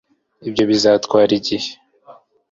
[0.47, 1.69] ibyo bizatwara igihe